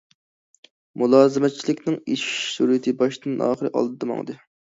مۇلازىمەتچىلىكنىڭ 1.01 1.99
ئېشىش 2.13 2.39
سۈرئىتى 2.55 2.95
باشتىن- 3.03 3.39
ئاخىر 3.49 3.71
ئالدىدا 3.75 4.09
ماڭدى. 4.15 4.39